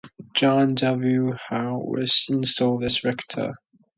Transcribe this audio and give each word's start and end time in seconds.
John 0.33 0.73
W. 0.73 1.33
Howe 1.49 1.79
was 1.85 2.25
installed 2.27 2.83
as 2.85 3.03
rector. 3.03 3.53